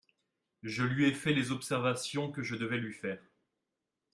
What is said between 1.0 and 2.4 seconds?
ai fait les observations